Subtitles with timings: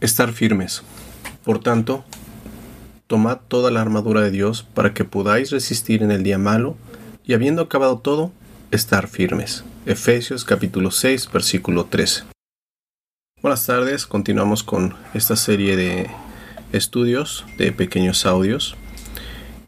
[0.00, 0.84] Estar firmes.
[1.42, 2.04] Por tanto,
[3.08, 6.76] tomad toda la armadura de Dios para que podáis resistir en el día malo
[7.24, 8.30] y habiendo acabado todo,
[8.70, 9.64] estar firmes.
[9.86, 12.22] Efesios capítulo 6 versículo 13.
[13.42, 16.08] Buenas tardes, continuamos con esta serie de
[16.70, 18.76] estudios de pequeños audios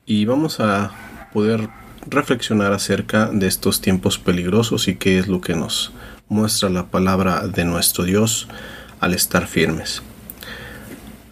[0.06, 0.92] y vamos a
[1.32, 1.70] poder
[2.06, 5.90] reflexionar acerca de estos tiempos peligrosos y qué es lo que nos
[6.28, 8.46] muestra la palabra de nuestro Dios
[9.00, 10.04] al estar firmes.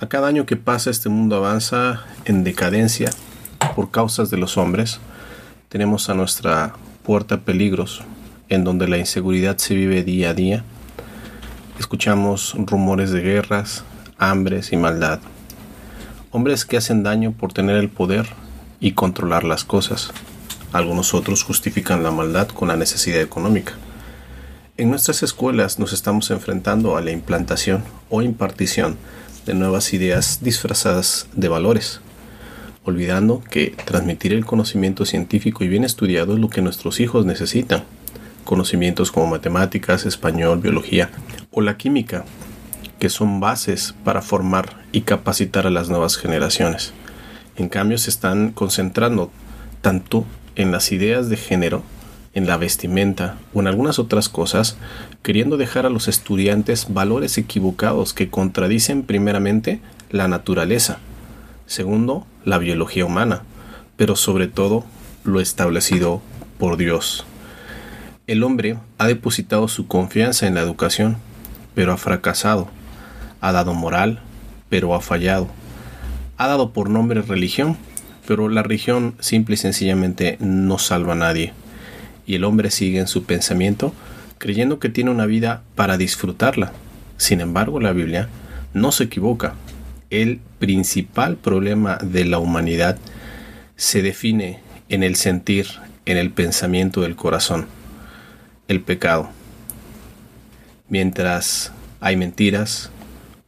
[0.00, 3.10] A cada año que pasa este mundo avanza en decadencia
[3.74, 5.00] por causas de los hombres.
[5.68, 8.02] Tenemos a nuestra puerta peligros
[8.48, 10.64] en donde la inseguridad se vive día a día.
[11.80, 13.82] Escuchamos rumores de guerras,
[14.18, 15.18] hambres y maldad.
[16.30, 18.28] Hombres que hacen daño por tener el poder
[18.78, 20.12] y controlar las cosas.
[20.72, 23.72] Algunos otros justifican la maldad con la necesidad económica.
[24.76, 28.96] En nuestras escuelas nos estamos enfrentando a la implantación o impartición
[29.48, 32.02] de nuevas ideas disfrazadas de valores,
[32.84, 37.84] olvidando que transmitir el conocimiento científico y bien estudiado es lo que nuestros hijos necesitan.
[38.44, 41.08] Conocimientos como matemáticas, español, biología
[41.50, 42.26] o la química,
[43.00, 46.92] que son bases para formar y capacitar a las nuevas generaciones.
[47.56, 49.30] En cambio, se están concentrando
[49.80, 50.26] tanto
[50.56, 51.82] en las ideas de género
[52.38, 54.78] en la vestimenta o en algunas otras cosas,
[55.22, 60.98] queriendo dejar a los estudiantes valores equivocados que contradicen primeramente la naturaleza,
[61.66, 63.42] segundo, la biología humana,
[63.96, 64.84] pero sobre todo
[65.24, 66.22] lo establecido
[66.58, 67.26] por Dios.
[68.26, 71.16] El hombre ha depositado su confianza en la educación,
[71.74, 72.68] pero ha fracasado.
[73.40, 74.20] Ha dado moral,
[74.68, 75.48] pero ha fallado.
[76.36, 77.76] Ha dado por nombre religión,
[78.26, 81.52] pero la religión simple y sencillamente no salva a nadie
[82.28, 83.92] y el hombre sigue en su pensamiento
[84.36, 86.72] creyendo que tiene una vida para disfrutarla.
[87.16, 88.28] Sin embargo, la Biblia
[88.74, 89.54] no se equivoca.
[90.10, 92.98] El principal problema de la humanidad
[93.76, 94.60] se define
[94.90, 95.66] en el sentir,
[96.04, 97.66] en el pensamiento del corazón,
[98.68, 99.30] el pecado.
[100.88, 102.90] Mientras hay mentiras,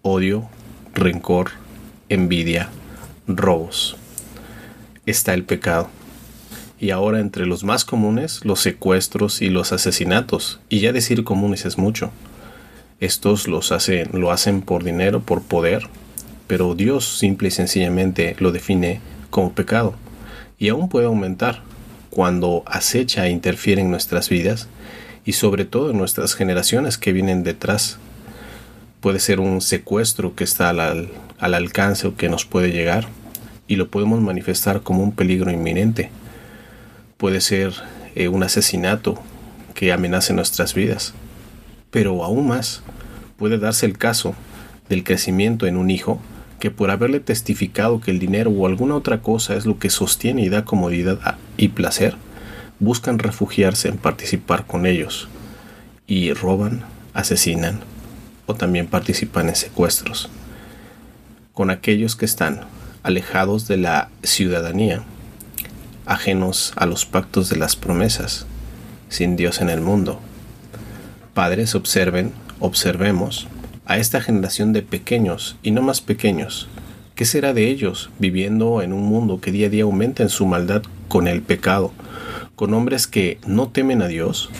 [0.03, 0.49] odio,
[0.95, 1.51] rencor,
[2.09, 2.71] envidia,
[3.27, 3.97] robos,
[5.05, 5.91] está el pecado
[6.81, 11.67] y ahora entre los más comunes los secuestros y los asesinatos, y ya decir comunes
[11.67, 12.11] es mucho.
[13.01, 15.87] Estos los hacen, lo hacen por dinero, por poder,
[16.47, 19.95] pero Dios simple y sencillamente lo define como pecado,
[20.59, 21.63] y aún puede aumentar
[22.09, 24.67] cuando acecha e interfiere en nuestras vidas
[25.25, 27.99] y sobre todo en nuestras generaciones que vienen detrás.
[29.01, 33.07] Puede ser un secuestro que está al, al alcance o que nos puede llegar
[33.69, 36.11] y lo podemos manifestar como un peligro inminente
[37.21, 37.75] puede ser
[38.15, 39.23] eh, un asesinato
[39.75, 41.13] que amenace nuestras vidas.
[41.91, 42.83] Pero aún más
[43.37, 44.35] puede darse el caso
[44.89, 46.19] del crecimiento en un hijo
[46.61, 50.43] que por haberle testificado que el dinero o alguna otra cosa es lo que sostiene
[50.43, 52.17] y da comodidad y placer,
[52.79, 55.29] buscan refugiarse en participar con ellos
[56.07, 57.81] y roban, asesinan
[58.47, 60.31] o también participan en secuestros.
[61.53, 62.63] Con aquellos que están
[63.03, 65.05] alejados de la ciudadanía
[66.11, 68.45] ajenos a los pactos de las promesas,
[69.09, 70.19] sin Dios en el mundo.
[71.35, 73.47] Padres, observen, observemos
[73.87, 76.69] a esta generación de pequeños y no más pequeños.
[77.15, 80.47] ¿Qué será de ellos viviendo en un mundo que día a día aumenta en su
[80.47, 81.93] maldad con el pecado,
[82.57, 84.51] con hombres que no temen a Dios?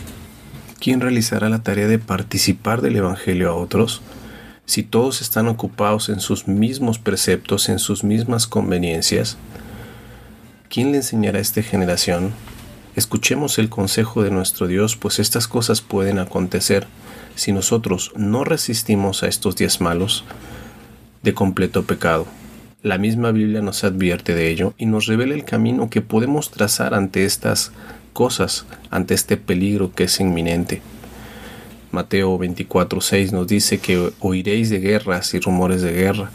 [0.79, 4.03] ¿Quién realizará la tarea de participar del Evangelio a otros?
[4.67, 9.37] Si todos están ocupados en sus mismos preceptos, en sus mismas conveniencias,
[10.71, 12.31] ¿Quién le enseñará a esta generación?
[12.95, 16.87] Escuchemos el consejo de nuestro Dios, pues estas cosas pueden acontecer
[17.35, 20.25] si nosotros no resistimos a estos días malos
[21.25, 22.29] de completo pecado.
[22.85, 26.95] La misma Biblia nos advierte de ello y nos revela el camino que podemos trazar
[26.95, 27.73] ante estas
[28.13, 30.83] cosas, ante este peligro que es inminente.
[31.91, 36.31] Mateo 24:6 nos dice que oiréis de guerras y rumores de guerra.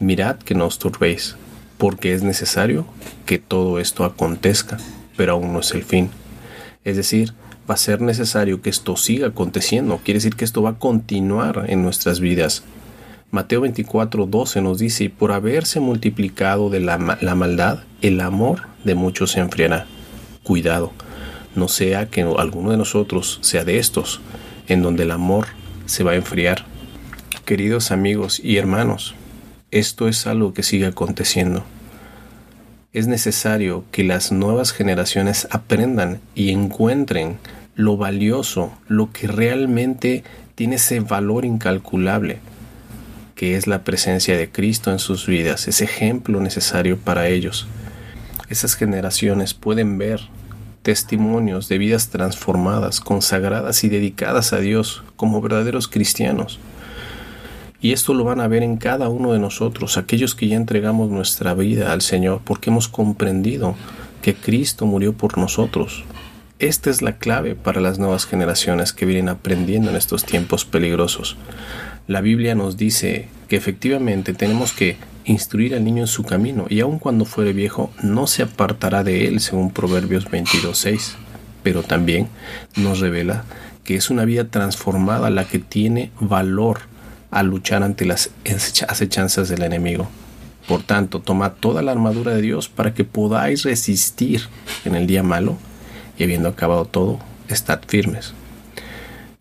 [0.00, 1.36] Mirad que no os turbéis
[1.78, 2.84] porque es necesario
[3.24, 4.76] que todo esto acontezca,
[5.16, 6.10] pero aún no es el fin.
[6.84, 7.32] Es decir,
[7.68, 11.66] va a ser necesario que esto siga aconteciendo, quiere decir que esto va a continuar
[11.68, 12.64] en nuestras vidas.
[13.30, 18.94] Mateo 24, 12 nos dice, por haberse multiplicado de la, la maldad, el amor de
[18.94, 19.86] muchos se enfriará.
[20.42, 20.92] Cuidado,
[21.54, 24.20] no sea que alguno de nosotros sea de estos,
[24.66, 25.46] en donde el amor
[25.84, 26.64] se va a enfriar.
[27.44, 29.14] Queridos amigos y hermanos,
[29.70, 31.64] esto es algo que sigue aconteciendo.
[32.92, 37.38] Es necesario que las nuevas generaciones aprendan y encuentren
[37.74, 40.24] lo valioso, lo que realmente
[40.54, 42.40] tiene ese valor incalculable,
[43.34, 47.68] que es la presencia de Cristo en sus vidas, ese ejemplo necesario para ellos.
[48.48, 50.20] Esas generaciones pueden ver
[50.82, 56.58] testimonios de vidas transformadas, consagradas y dedicadas a Dios como verdaderos cristianos.
[57.80, 61.10] Y esto lo van a ver en cada uno de nosotros, aquellos que ya entregamos
[61.10, 63.76] nuestra vida al Señor porque hemos comprendido
[64.20, 66.04] que Cristo murió por nosotros.
[66.58, 71.36] Esta es la clave para las nuevas generaciones que vienen aprendiendo en estos tiempos peligrosos.
[72.08, 76.80] La Biblia nos dice que efectivamente tenemos que instruir al niño en su camino y
[76.80, 81.12] aun cuando fuere viejo no se apartará de él, según Proverbios 22.6.
[81.62, 82.28] Pero también
[82.74, 83.44] nos revela
[83.84, 86.80] que es una vida transformada la que tiene valor
[87.30, 88.30] a luchar ante las
[88.88, 90.08] acechanzas del enemigo.
[90.66, 94.42] Por tanto, toma toda la armadura de Dios para que podáis resistir
[94.84, 95.56] en el día malo
[96.18, 98.34] y habiendo acabado todo, estad firmes.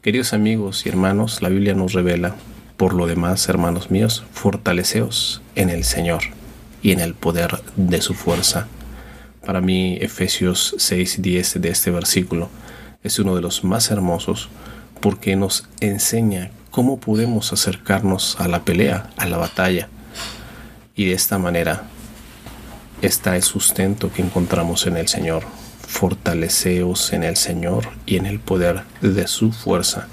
[0.01, 2.35] Queridos amigos y hermanos, la Biblia nos revela,
[2.77, 6.21] por lo demás, hermanos míos, fortaleceos en el Señor
[6.81, 8.67] y en el poder de su fuerza.
[9.45, 12.49] Para mí, Efesios 6, 10 de este versículo
[13.03, 14.49] es uno de los más hermosos
[15.01, 19.89] porque nos enseña cómo podemos acercarnos a la pelea, a la batalla.
[20.95, 21.85] Y de esta manera
[23.01, 25.41] está el sustento que encontramos en el Señor.
[25.87, 30.07] Fortaleceos en el Señor y en el poder de su fuerza.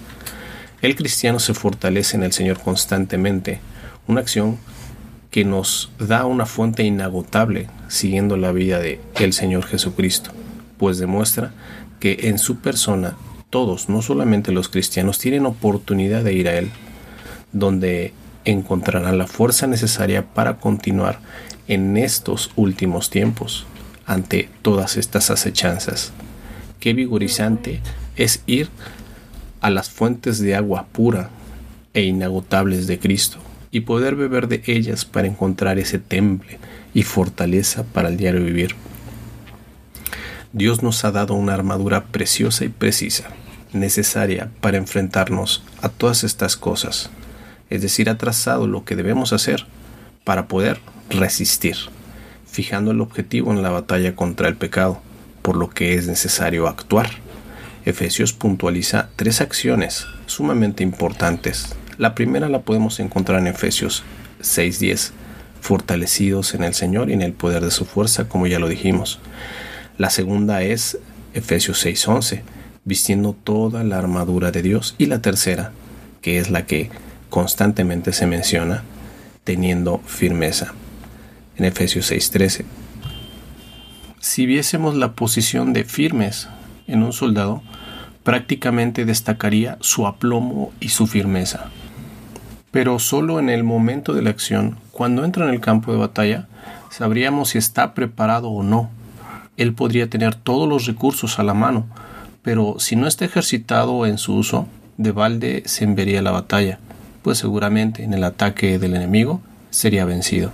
[0.81, 3.61] El cristiano se fortalece en el Señor constantemente,
[4.07, 4.57] una acción
[5.31, 10.31] que nos da una fuente inagotable siguiendo la vida de el Señor Jesucristo,
[10.79, 11.53] pues demuestra
[12.01, 13.17] que en su persona
[13.55, 16.71] todos, no solamente los cristianos, tienen oportunidad de ir a Él,
[17.53, 18.13] donde
[18.45, 21.21] encontrarán la fuerza necesaria para continuar
[21.69, 23.65] en estos últimos tiempos
[24.07, 26.13] ante todas estas acechanzas.
[26.81, 27.81] Qué vigorizante
[28.17, 28.71] es ir
[29.61, 31.31] a las fuentes de agua pura
[31.93, 33.39] e inagotables de Cristo
[33.71, 36.59] y poder beber de ellas para encontrar ese temple
[36.93, 38.75] y fortaleza para el diario vivir.
[40.53, 43.31] Dios nos ha dado una armadura preciosa y precisa
[43.75, 47.11] necesaria para enfrentarnos a todas estas cosas,
[47.71, 49.67] es decir, ha trazado lo que debemos hacer
[50.25, 50.81] para poder
[51.11, 51.77] resistir,
[52.47, 55.01] fijando el objetivo en la batalla contra el pecado,
[55.43, 57.11] por lo que es necesario actuar.
[57.85, 61.75] Efesios puntualiza tres acciones sumamente importantes.
[61.99, 64.03] La primera la podemos encontrar en Efesios
[64.41, 65.13] 6:10,
[65.61, 69.19] fortalecidos en el Señor y en el poder de su fuerza, como ya lo dijimos.
[69.99, 70.99] La segunda es
[71.35, 72.43] Efesios 6:11,
[72.85, 74.95] vistiendo toda la armadura de Dios.
[74.99, 75.73] Y la tercera,
[76.21, 76.91] que es la que
[77.31, 78.83] constantemente se menciona,
[79.45, 80.75] teniendo firmeza.
[81.57, 82.65] En Efesios 6:13.
[84.21, 86.49] Si viésemos la posición de firmes
[86.87, 87.63] en un soldado,
[88.23, 91.67] prácticamente destacaría su aplomo y su firmeza.
[92.71, 96.49] Pero solo en el momento de la acción, cuando entra en el campo de batalla,
[96.91, 98.91] sabríamos si está preparado o no.
[99.57, 101.87] Él podría tener todos los recursos a la mano,
[102.45, 104.69] pero si no está ejercitado en su uso,
[104.99, 106.79] de balde se enviaría la batalla,
[107.23, 110.53] pues seguramente en el ataque del enemigo sería vencido.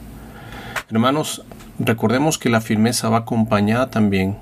[0.88, 1.42] Hermanos,
[1.81, 4.37] recordemos que la firmeza va acompañada también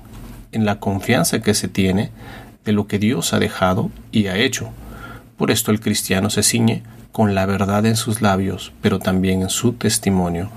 [0.51, 2.11] en la confianza que se tiene
[2.65, 4.69] de lo que Dios ha dejado y ha hecho.
[5.35, 9.49] Por esto el cristiano se ciñe con la verdad en sus labios, pero también en
[9.49, 10.51] su testimonio,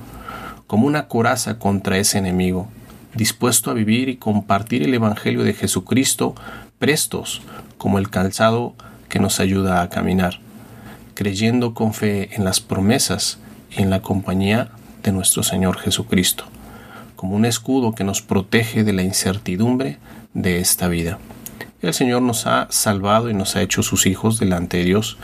[0.66, 2.68] como una coraza contra ese enemigo,
[3.14, 6.34] dispuesto a vivir y compartir el Evangelio de Jesucristo
[6.82, 7.42] prestos
[7.78, 8.74] como el calzado
[9.08, 10.40] que nos ayuda a caminar,
[11.14, 13.38] creyendo con fe en las promesas
[13.70, 14.72] y en la compañía
[15.04, 16.42] de nuestro Señor Jesucristo,
[17.14, 19.98] como un escudo que nos protege de la incertidumbre
[20.34, 21.20] de esta vida.
[21.82, 25.18] El Señor nos ha salvado y nos ha hecho sus hijos delante de Dios,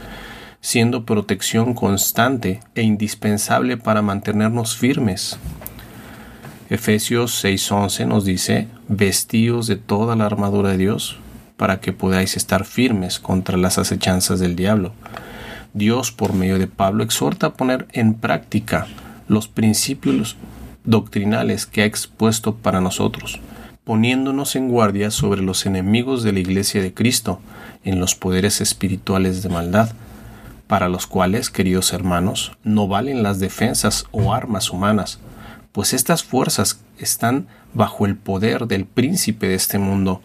[0.61, 5.41] siendo protección constante e indispensable para mantenernos firmes.
[6.71, 11.19] Efesios 6:11 nos dice, vestidos de toda la armadura de Dios,
[11.59, 14.95] para que podáis estar firmes contra las acechanzas del diablo.
[15.75, 18.87] Dios, por medio de Pablo, exhorta a poner en práctica
[19.27, 20.37] los principios
[20.85, 23.41] doctrinales que ha expuesto para nosotros,
[23.85, 27.41] poniéndonos en guardia sobre los enemigos de la Iglesia de Cristo
[27.85, 29.91] en los poderes espirituales de maldad,
[30.67, 35.19] para los cuales, queridos hermanos, no valen las defensas o armas humanas,
[35.73, 40.23] pues estas fuerzas están bajo el poder del príncipe de este mundo,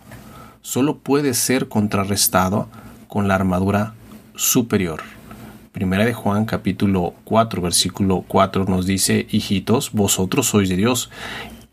[0.64, 2.68] solo puede ser contrarrestado
[3.08, 3.94] con la armadura
[4.36, 5.02] superior.
[5.74, 11.12] Primera de Juan capítulo 4 versículo 4 nos dice, hijitos, vosotros sois de Dios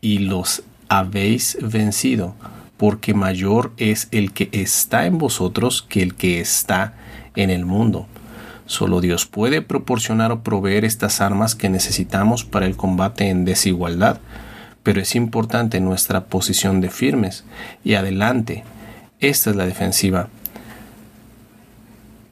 [0.01, 2.35] y los habéis vencido,
[2.75, 6.93] porque mayor es el que está en vosotros que el que está
[7.35, 8.07] en el mundo.
[8.65, 14.19] Solo Dios puede proporcionar o proveer estas armas que necesitamos para el combate en desigualdad,
[14.83, 17.45] pero es importante nuestra posición de firmes
[17.83, 18.63] y adelante.
[19.21, 20.27] Esta es la defensiva.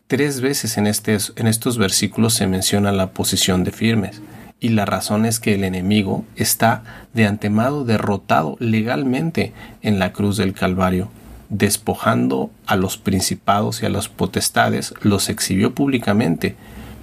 [0.07, 4.21] Tres veces en, estos versículos se menciona la posición de firmes
[4.59, 9.53] y la razón es que el enemigo está de antemano derrotado legalmente
[9.83, 11.09] en la cruz del Calvario
[11.49, 16.55] despojando a los principados y a las potestades, los exhibió públicamente,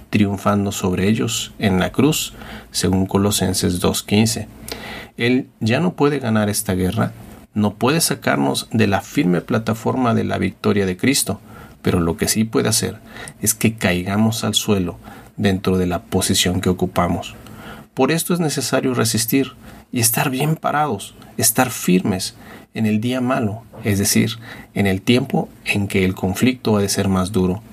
[0.09, 2.33] triunfando sobre ellos en la cruz,
[2.71, 4.47] según Colosenses 2.15.
[5.17, 7.11] Él ya no puede ganar esta guerra,
[7.57, 11.41] no puede sacarnos de la firme plataforma de la victoria de Cristo,
[11.81, 12.99] pero lo que sí puede hacer
[13.41, 14.99] es que caigamos al suelo
[15.37, 17.33] dentro de la posición que ocupamos.
[17.95, 19.53] Por esto es necesario resistir
[19.91, 22.35] y estar bien parados, estar firmes,
[22.75, 24.37] en el día malo, es decir,
[24.75, 27.63] en el tiempo en que el conflicto ha de ser más duro,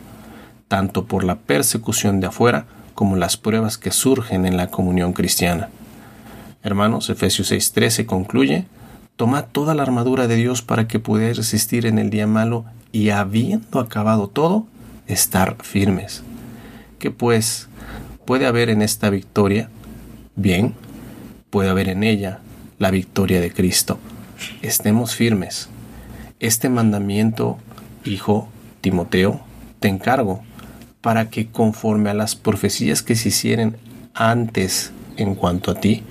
[0.66, 2.64] tanto por la persecución de afuera
[2.94, 5.68] como las pruebas que surgen en la comunión cristiana.
[6.62, 8.64] Hermanos, Efesios 6:13 concluye,
[9.16, 13.10] Tomad toda la armadura de Dios para que podáis resistir en el día malo y
[13.10, 14.66] habiendo acabado todo,
[15.06, 16.22] estar firmes.
[16.98, 17.68] ¿Qué pues
[18.24, 19.68] puede haber en esta victoria?
[20.36, 20.74] Bien,
[21.50, 22.40] puede haber en ella
[22.78, 23.98] la victoria de Cristo
[24.62, 25.68] estemos firmes.
[26.40, 27.58] Este mandamiento,
[28.04, 28.48] hijo
[28.80, 29.40] Timoteo,
[29.80, 30.42] te encargo
[31.00, 33.76] para que conforme a las profecías que se hicieren
[34.14, 36.02] antes en cuanto a ti,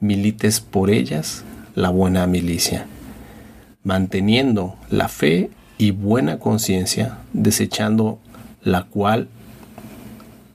[0.00, 1.44] milites por ellas
[1.76, 2.86] la buena milicia,
[3.84, 8.18] manteniendo la fe y buena conciencia, desechando
[8.62, 9.28] la cual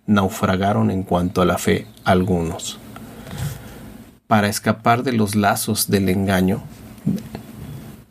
[0.08, 2.80] naufragaron en cuanto a la fe algunos.
[4.26, 6.64] Para escapar de los lazos del engaño,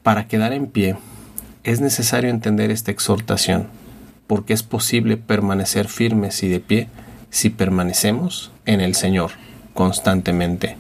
[0.04, 0.96] para quedar en pie,
[1.64, 3.66] es necesario entender esta exhortación,
[4.28, 6.88] porque es posible permanecer firmes y de pie
[7.30, 9.32] si permanecemos en el Señor
[9.74, 10.76] constantemente.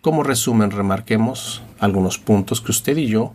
[0.00, 3.32] Como resumen, remarquemos algunos puntos que usted y yo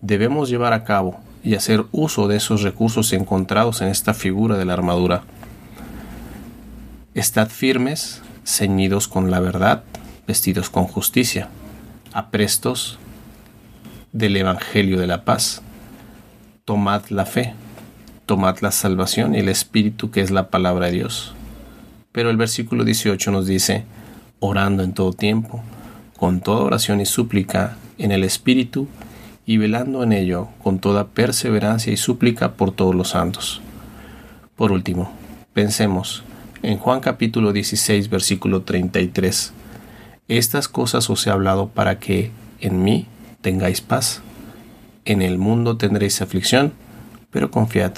[0.00, 4.64] debemos llevar a cabo y hacer uso de esos recursos encontrados en esta figura de
[4.64, 5.24] la armadura.
[7.14, 9.84] Estad firmes, ceñidos con la verdad,
[10.26, 11.48] vestidos con justicia
[12.16, 12.98] aprestos
[14.12, 15.60] del Evangelio de la paz.
[16.64, 17.52] Tomad la fe,
[18.24, 21.34] tomad la salvación y el Espíritu que es la palabra de Dios.
[22.12, 23.84] Pero el versículo 18 nos dice,
[24.40, 25.62] orando en todo tiempo,
[26.16, 28.88] con toda oración y súplica en el Espíritu,
[29.44, 33.60] y velando en ello con toda perseverancia y súplica por todos los santos.
[34.56, 35.12] Por último,
[35.52, 36.24] pensemos
[36.62, 39.52] en Juan capítulo 16, versículo 33
[40.28, 43.06] estas cosas os he hablado para que en mí
[43.42, 44.22] tengáis paz.
[45.04, 46.72] En el mundo tendréis aflicción,
[47.30, 47.92] pero confiad,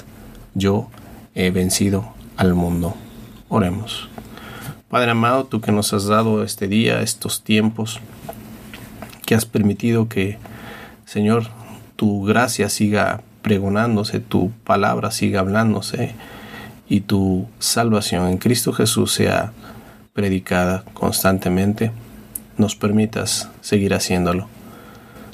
[0.53, 0.89] yo
[1.33, 2.95] he vencido al mundo.
[3.47, 4.09] Oremos.
[4.89, 7.99] Padre amado, tú que nos has dado este día, estos tiempos,
[9.25, 10.39] que has permitido que,
[11.05, 11.43] Señor,
[11.95, 16.15] tu gracia siga pregonándose, tu palabra siga hablándose
[16.89, 19.53] y tu salvación en Cristo Jesús sea
[20.13, 21.91] predicada constantemente
[22.57, 24.47] nos permitas seguir haciéndolo.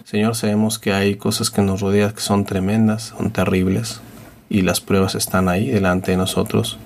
[0.03, 4.01] Señor, sabemos que hay cosas que nos rodean que son tremendas, son terribles,
[4.49, 6.77] y las pruebas están ahí delante de nosotros.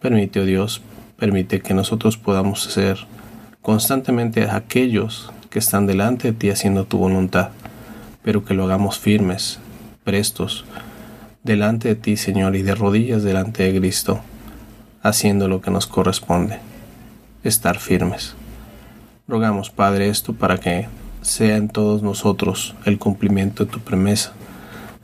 [0.00, 0.80] Permite, oh Dios,
[1.18, 3.06] permite que nosotros podamos ser
[3.60, 7.50] constantemente aquellos que están delante de ti haciendo tu voluntad,
[8.22, 9.58] pero que lo hagamos firmes,
[10.04, 10.64] prestos,
[11.42, 14.20] delante de ti, Señor, y de rodillas delante de Cristo,
[15.02, 16.60] haciendo lo que nos corresponde,
[17.42, 18.36] estar firmes.
[19.26, 20.86] Rogamos, Padre, esto para que
[21.20, 24.32] sea en todos nosotros el cumplimiento de tu promesa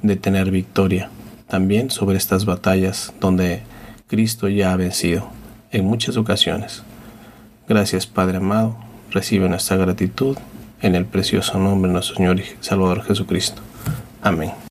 [0.01, 1.11] de tener victoria,
[1.49, 3.63] también sobre estas batallas donde
[4.07, 5.29] Cristo ya ha vencido
[5.75, 6.83] en muchas ocasiones.
[7.69, 8.77] Gracias, Padre amado,
[9.11, 10.37] recibe nuestra gratitud
[10.83, 13.63] en el precioso nombre de nuestro Señor y Salvador Jesucristo.
[14.23, 14.64] Amén.